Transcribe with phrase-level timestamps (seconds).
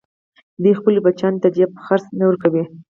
[0.61, 2.63] دوی خپلو بچیانو ته د جېب خرڅ نه ورکوي